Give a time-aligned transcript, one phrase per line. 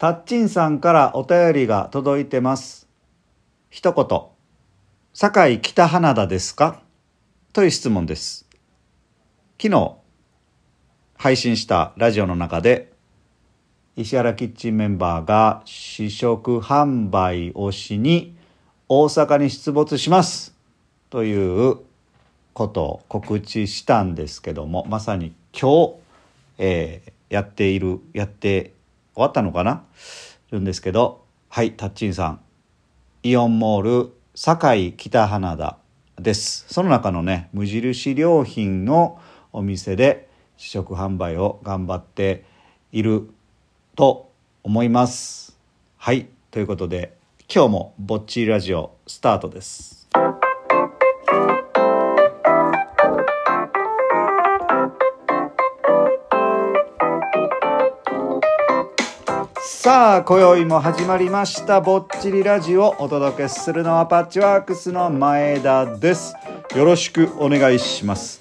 [0.00, 2.88] タッチンさんからお便りが届いてます。
[3.68, 4.20] 一言。
[5.12, 6.80] 堺北花田ですか？
[7.52, 8.48] という質問です。
[9.60, 9.96] 昨日、
[11.18, 12.94] 配信したラジオの中で、
[13.94, 18.34] 石原キッチンメンバーが試食販売をしに
[18.88, 20.56] 大阪に出没します
[21.10, 21.76] という
[22.54, 25.94] ことを告知したんですけどもまさに今日、
[26.56, 28.74] えーやっているやって
[29.14, 29.84] 終わったのかな？
[30.50, 32.40] るんですけどはいタッチンさん。
[33.22, 35.78] イオンモール堺北花田
[36.18, 36.64] です。
[36.68, 39.20] その中のね無印良品の
[39.52, 42.44] お店で試食販売を頑張って
[42.92, 43.30] いる
[43.96, 44.30] と
[44.62, 45.58] 思います。
[45.96, 47.16] はいということで
[47.52, 49.99] 今日もぼっちりラジオスタートです。
[59.90, 61.80] さあ今宵も始まりました。
[61.80, 62.94] ぼっちりラジオ。
[63.00, 66.36] お届けするのはパッチワークスの前田です。
[66.76, 68.40] よろしくお願いします。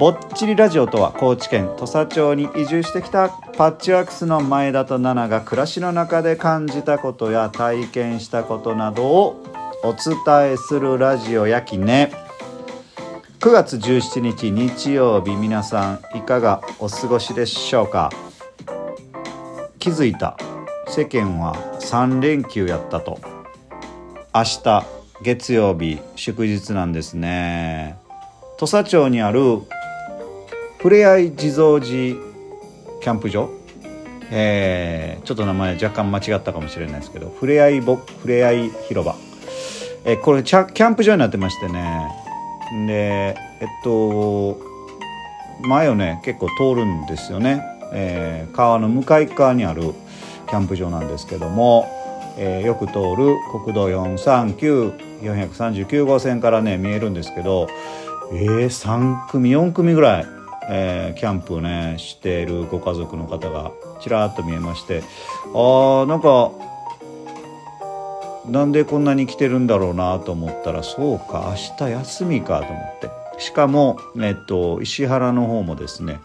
[0.00, 9.44] ぼっちりラジオとは高知県土佐町に移住してきたパッチワークスの前田と奈々が暮らしの中で感じたことや体験したことなどを
[9.84, 12.10] お伝えするラジオやきね。
[13.38, 18.10] 9月17日日曜日皆さんいかがお過ごしでしょうか？
[19.78, 20.36] 気づいた？
[20.86, 23.18] 世間は3連休やったと。
[24.34, 24.86] 明日
[25.22, 27.96] 月曜日祝日なんですね。
[28.58, 29.60] 土佐町にある
[30.78, 31.86] ふれあい地蔵寺
[33.00, 33.50] キャンプ場。
[34.30, 39.16] えーちょっと名前若干間違ったかもしれないですけどふれあいぼふれあい広場。
[40.04, 42.06] えこれキャンプ場になってましてね。
[42.86, 44.58] でえっと
[45.62, 49.94] 前をね結構通るんですよね、えー川の向かい側にある
[50.54, 51.84] キャンプ場なんですけども、
[52.38, 57.66] えーよく通る国道439439号線からね見えるんですけど
[58.32, 60.26] えー、3組4組ぐらい、
[60.70, 65.02] えーキャンプをねしているご家族の方がちらっと見えまして
[65.52, 66.52] あーなんか
[68.48, 73.10] なんでこんなに来てるんだろうなと思ったらそうか明日休みかと思って。
[73.40, 76.20] しかも、えっと、石原の方もですね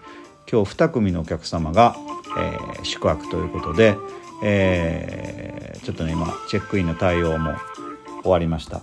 [0.52, 1.96] 今日2組のお客様が、
[2.38, 3.96] えー宿泊ということで、
[4.44, 7.56] えーちょっとね今チェックインの対応も
[8.22, 8.82] 終わりました、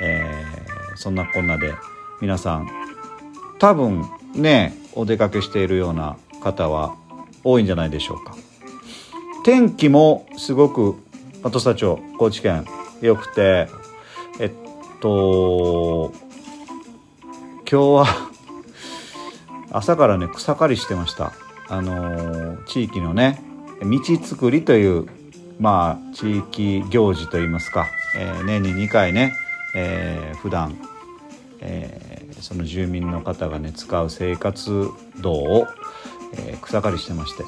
[0.00, 1.74] えーそんなこんなで
[2.20, 2.68] 皆さん
[3.60, 4.04] 多分
[4.34, 6.96] ねお出かけしているような方は
[7.44, 8.34] 多いんじゃないでしょうか。
[9.44, 10.96] 天気もすごく
[11.42, 12.66] 土佐町高知県
[13.00, 13.68] 良くて
[14.40, 14.52] えっ
[15.00, 16.12] と
[17.70, 18.06] 今日は
[19.70, 21.32] 朝からね草刈りしてました。
[21.68, 23.40] あのー地域のね
[23.82, 25.06] 道作りという
[25.58, 29.34] まあ地域行事といいますか、えー年に2回ね、
[29.74, 30.76] えー普段、
[31.60, 34.86] えーその住民の方がね使う生活
[35.20, 35.66] 道を、
[36.34, 37.44] えー草刈りしてまして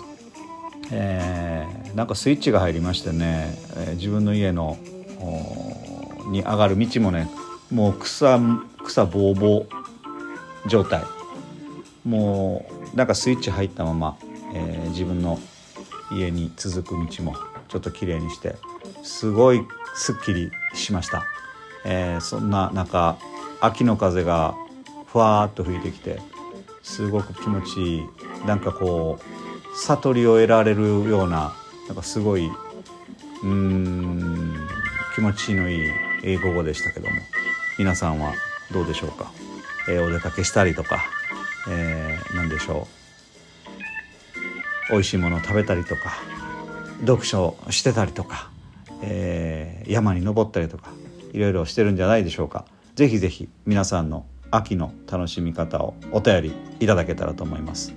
[0.90, 4.76] えーなんかスイッチが入りましてね、えー自分の家の
[6.30, 7.28] に上がる道もね
[7.70, 8.38] もう草
[8.84, 9.68] 草ぼうぼう
[10.68, 11.02] 状態。
[12.04, 14.16] もうなんかスイッチ入ったまま、
[14.54, 15.38] えー自分の
[16.12, 17.36] 家に続く道も
[17.68, 18.56] ちょっと綺麗にして
[19.02, 19.62] すごい
[19.94, 21.24] すっきりしました、
[21.84, 23.16] えーそんな中
[23.60, 24.54] 秋の風が
[25.06, 26.20] ふわっと吹いてきて
[26.82, 31.52] すごく気持ちいいなんかこう悟りを得られるような
[31.88, 32.50] なんかすごい
[33.42, 34.54] うん
[35.14, 35.82] 気持ちのいい
[36.24, 37.14] 英語でしたけども
[37.78, 38.32] 皆さんは
[38.72, 39.30] どうでしょうか、
[39.88, 41.04] えーお出かけしたりとか、
[41.68, 42.99] えー何でしょう？
[44.90, 46.12] 美味しいものを食べたりとか
[47.00, 48.50] 読書をしてたりとか、
[49.02, 50.90] えー山に登ったりとか
[51.32, 52.64] いろいろしてるんじゃないでしょうか。
[52.94, 57.92] ぜひぜひ皆さんの秋の楽しみ方をお便りいただけたらと思います。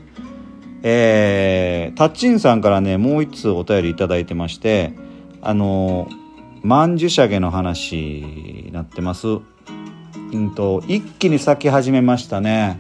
[0.82, 4.94] えータッチンさんからねもう一つお便りいいてまして
[5.42, 6.08] あの
[6.64, 9.28] 曼珠沙華の話になってます。
[9.28, 12.80] うんと一気に咲き始めましたね。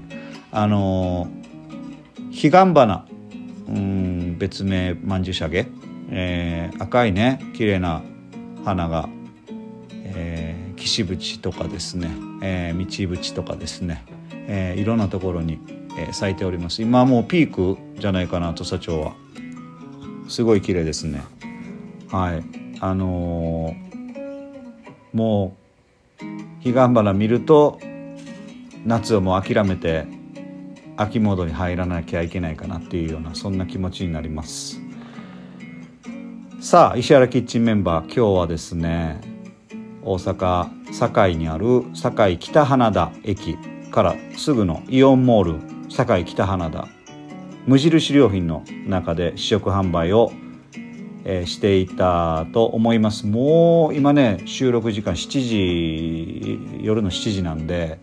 [0.51, 1.27] あの
[2.31, 3.05] 彼岸花
[3.67, 5.65] うん別名曼珠沙華、
[6.09, 8.01] えー赤いね綺麗な
[8.65, 9.09] 花が、
[10.03, 12.11] えー岸淵とかですね、
[12.41, 14.03] えー道淵とかですね、
[14.47, 15.59] えーいろんなところに、
[15.97, 16.81] えー咲いております。
[16.81, 19.13] 今はもうピークじゃないかな土佐町は。
[20.27, 21.21] すごい綺麗ですね。
[22.09, 22.43] はい。
[22.79, 23.93] あのー
[25.13, 25.55] も
[26.19, 26.23] う
[26.63, 27.79] 彼岸花見ると
[28.85, 30.07] 夏をもう諦めて
[30.97, 34.79] 秋モードに入らなきゃいけないかなっていうようなそんな気持ちになります。
[36.61, 39.19] さあ石原キッチンメンバー今日はですね
[40.01, 43.57] 大阪堺にある堺北花田駅
[43.91, 46.87] からすぐのイオンモール堺北花田
[47.65, 50.31] 無印良品の中で試食販売を、
[51.23, 53.25] え、していたと思います。
[53.25, 57.99] もう今ね収録時間7時夜の7時なんで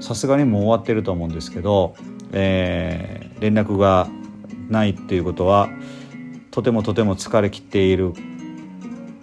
[0.00, 1.94] さすがにもう終わってると思うんですけど、
[2.32, 4.08] えー、連絡が
[4.68, 5.68] ないっていうことは
[6.50, 8.12] とてもとても疲れきっている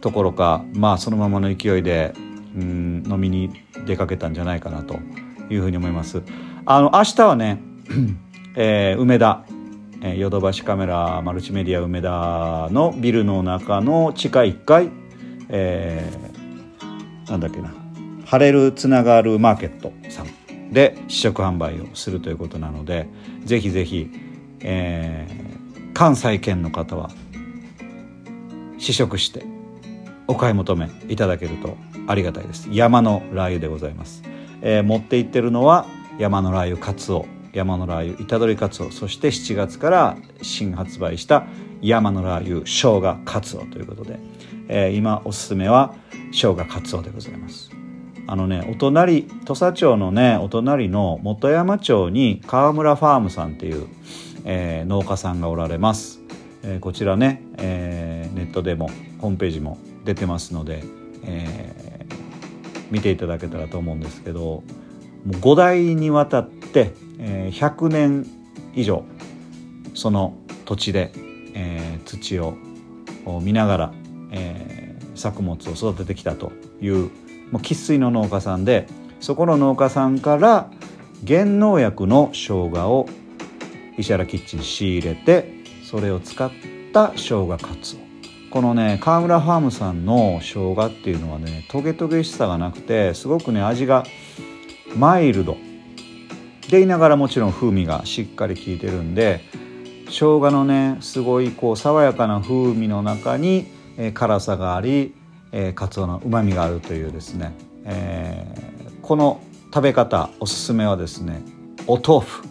[0.02, 2.14] ところかまあそのままの勢いで
[2.56, 3.52] うん飲みに
[3.86, 5.00] 出かけたんじゃないかなと
[5.50, 6.22] いうふうに思います。
[6.66, 7.62] あの明日はね、
[8.56, 9.46] えー、梅田
[10.16, 14.90] ヨドバシカメラマルチメディア梅田のビルの中の地下1階、
[15.50, 17.72] えー、なんだっけな
[18.26, 20.41] 晴れるつながるマーケットさん
[20.72, 23.08] で試食販売をするということなので
[23.44, 24.10] ぜひぜひ、
[24.62, 27.12] えー、関西圏の方は
[28.78, 29.46] 試食して
[30.28, 31.78] お買い求めいただけると
[32.08, 32.68] ありがたいです。
[32.72, 34.24] 山のラー油でございます、
[34.62, 35.86] えー、持っていってるのは
[36.18, 41.46] 山のラー油かつお山のラー油虎取かつおそして7月から新発売した
[41.82, 44.20] 山のラー油生姜かつおということで、
[44.68, 45.94] えー、今おすすめは
[46.32, 47.81] 生姜かつおでございます。
[48.32, 53.90] あのねお隣土佐町のねお隣の本山町に川村ファームさんっていう、
[54.46, 56.22] えー、農家さんがおられます。
[56.64, 58.90] えー、こちらね、えー、ネットでも
[59.20, 60.82] ホームページも出てますので、
[61.26, 62.16] えー、
[62.90, 64.64] 見ていただけたらと思うんですけども
[65.26, 68.26] う5代にわたって、えー、100年
[68.74, 69.04] 以上
[69.94, 71.12] その土地で、
[71.54, 72.56] えー、土を
[73.42, 73.94] 見ながら、
[74.32, 78.88] えー、作物を育ててきたというもう生粋の農家さんで
[79.20, 80.70] そこの農家さんから
[81.28, 83.10] 原農薬の生姜を
[83.98, 85.54] 石原キッチン仕入れて
[85.84, 86.52] それを使っ
[86.94, 88.00] た生姜カツオ。
[88.52, 94.04] このね川村ファームさんの生姜っていうのはねトゲトゲしさがなくてすごくね味が
[94.98, 95.58] マイルド。
[96.70, 99.42] でいながらもちろん風味がしっかり効いてるんで
[100.08, 103.68] 生姜のねすごいこう爽やかな風味の中に、
[104.14, 105.14] 辛さがあり、
[105.52, 107.54] えー、カツオのうまみがあるというですね、
[107.86, 109.42] えー、この
[109.74, 111.42] 食べ方おすすめはですね
[111.88, 112.48] お豆腐。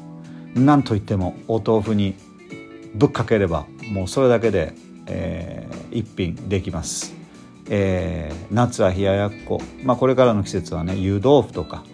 [0.54, 2.16] なんといってもお豆腐に
[2.94, 4.74] ぶっかければもうそれだけで、
[5.06, 7.14] えー、一品できます、
[7.68, 11.84] えー、夏は冷ややっこ、まあ、これからの季節はね湯豆腐とか、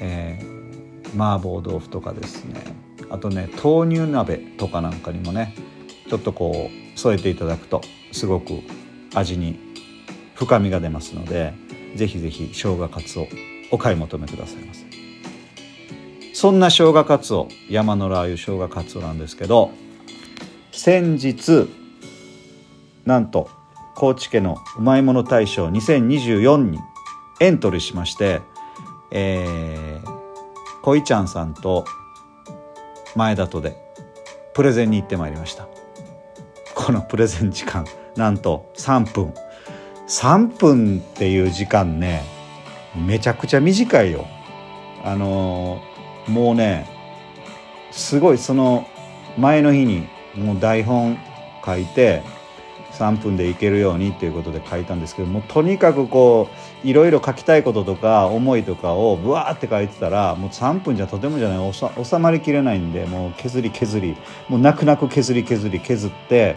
[0.00, 2.88] えー、麻婆豆腐とかですね。
[3.10, 5.54] あとね豆乳鍋とかなんかにもね
[6.08, 7.80] ちょっとこう添えていただくと
[8.12, 8.60] すごく
[9.14, 9.67] 味に
[10.38, 11.52] 深みが出ますので
[11.96, 13.26] ぜひぜひ生姜かつお
[13.72, 14.86] お買い求めくださいませ。
[16.32, 19.72] そんな生姜かつお山のラー油生姜かつおなんですけど
[20.70, 21.68] 先日
[23.04, 23.50] なんと
[23.96, 26.78] 高知家のうまいもの大賞2024に
[27.40, 28.40] エントリーしまして、
[29.10, 31.84] えー、こいちゃんさんと
[33.16, 33.76] 前田とで
[34.54, 35.66] プレゼンに行ってまいりました。
[36.76, 39.34] このプレゼン時間なんと3分。
[40.08, 42.22] 3分っていう時間ね
[42.96, 44.26] めちゃくちゃ短いよ。
[45.04, 45.80] あの、
[46.26, 46.88] もうね
[47.90, 48.86] すごいその
[49.36, 51.18] 前の日にもう台本
[51.64, 52.22] 書いて
[52.92, 56.48] 3分でいけるようにっていうことで書いたんですけどもとにかくこ
[56.84, 64.16] ういろいろ書きたいこととか思いとかをブワーって書いてたらもう3分じゃとてもじゃない収まりきれないんでもう削り削り
[64.48, 66.56] もう泣く泣く削り削り削って、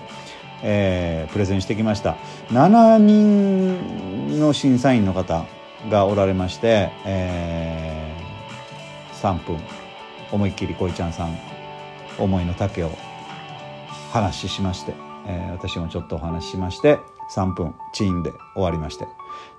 [0.63, 2.17] えー、プレゼンしてきました。
[2.49, 5.45] 7人の審査員の方
[5.89, 9.57] がおられまして、えー、3分。
[10.31, 11.37] 思いっきりこいちゃんさん
[12.17, 12.91] 思いの丈を
[14.11, 14.93] 話しまして、
[15.27, 16.99] えー、私もちょっとお話ししまして
[17.35, 19.07] 3分チーンで終わりまして。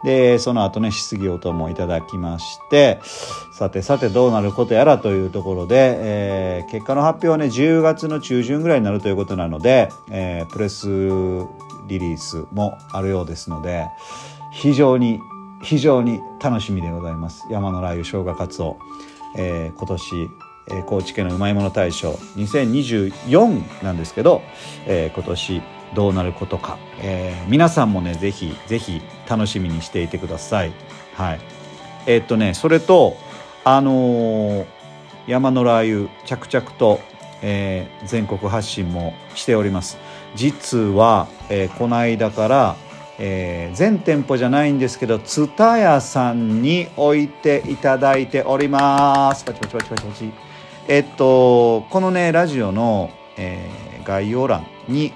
[0.05, 3.01] でその後ね質疑応答もいただきまして。
[3.53, 10.89] さてさてどうなることやらというところで、えー、結果の発表はね10月の中旬ぐらいになるということなので、えー、プレス
[11.87, 13.87] リリースもあるようですので
[14.53, 15.21] 非常に
[15.63, 17.47] 非常に楽しみでございます。
[17.49, 18.79] 山のラー油生姜カツオ、
[19.37, 20.31] えー、今年、
[20.87, 22.13] 高知県のうまいもの大賞。
[22.37, 24.43] 2024なんですけど、
[24.87, 25.63] えー、今年
[25.95, 30.73] どうなることか、えー、皆さんもねぜひぜひ楽しみにしていてください。
[31.15, 31.41] はい。
[32.07, 33.17] えー、っとねそれと
[33.65, 34.67] あのー、
[35.27, 37.01] 山のラー油着々と、
[37.43, 39.99] えー、全国発信もしております。
[40.35, 42.77] 実は、えー、この間から
[43.19, 49.45] えー、全店舗じゃないんですけど蔦屋さんに置いていただいております。
[49.45, 50.33] パチパチパチパチパチ。
[50.89, 55.13] えっとこのねラジオの、えー、概要欄に、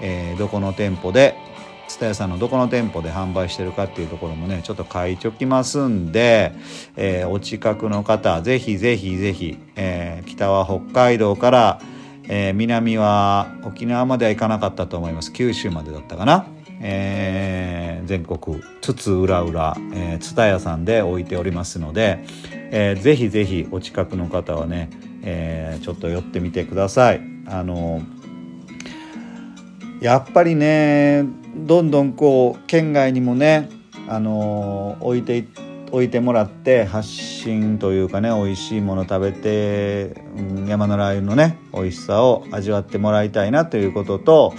[0.00, 1.36] えー、どこの店舗で
[1.88, 6.52] 蔦屋さんのどこの店舗で販売してるかっていうところもねちょっと書いちょきますんで、
[6.96, 11.80] えー、お近くの方ぜひぜひぜひ、えー、北は北海道から、
[12.24, 15.32] えー、南は沖縄までは行かなかったと思います。
[15.32, 16.46] 九州までだったかな、
[16.80, 19.76] えー、全国津々浦々
[20.20, 22.24] 蔦屋、さんで置いておりますので、
[22.70, 24.90] えー、ぜひぜひお近くの方はね、
[25.22, 27.20] えー、ちょっと寄ってみてください。
[27.46, 28.02] あの
[30.00, 31.24] やっぱりね
[31.56, 33.68] どんどんこう県外にもね
[34.08, 35.44] あの置いて
[35.90, 44.54] 置いてもらって発信というかね美味しいもの食べて、うん、山のラー油のね美味しさを味わってもらいたいなということと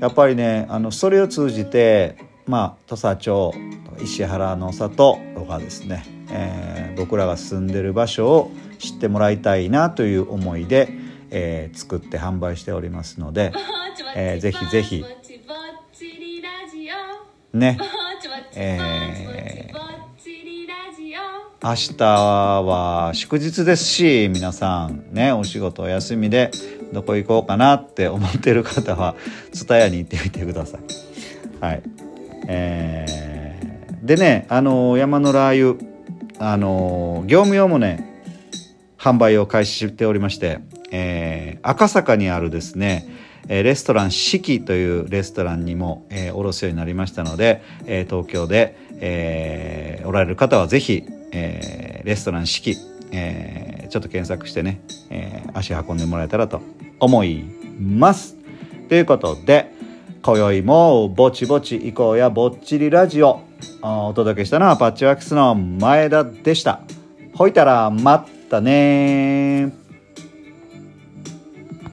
[0.00, 2.16] やっぱりねあのそれを通じて
[2.46, 3.52] まあ土佐町
[4.02, 10.88] 石原の里とかですね、えー、僕らが住んでる場所を知ってもらいたいなという思いで、
[11.30, 13.52] えー、作って販売しておりますので、
[14.16, 15.04] えー、ぜひぜひ
[17.52, 17.78] ね
[18.54, 26.50] えー、明日は祝日ですし皆さんねお仕事お休みで
[26.92, 29.16] どこ行こうかなって思ってる方は
[29.52, 30.80] 蔦屋に行ってみてください。
[31.64, 31.82] はい
[32.48, 35.90] えー、でねあの山のラー油
[36.38, 38.24] あの業務用もね
[38.96, 43.06] 販売を開始しておりまして、えー、赤坂にあるですね
[43.48, 52.76] えレストラン四季というレストランにも、えー、おろすようになりましたので、え、東京で、え、おられる方はぜひ、え、レストラン四季、
[53.12, 54.80] え、ちょっと検索してね、
[55.10, 56.60] え、足運んでもらえたらと
[57.00, 57.44] 思い
[57.80, 58.36] ます。
[58.88, 59.72] ということで
[60.20, 63.40] 今宵もぼちぼち行こうやぼっちりラジオ
[63.82, 66.80] お届けしたのはパッチワークスの前田でした。
[67.34, 69.79] ほいたらまたね